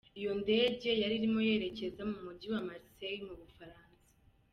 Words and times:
Iyo 0.19 0.31
ndege 0.41 0.89
ayriko 1.07 1.39
yerekeza 1.47 2.01
muri 2.09 2.21
muji 2.25 2.45
wa 2.53 2.61
Marseill 2.67 3.21
mu 3.27 3.35
Bufaransa. 3.41 4.07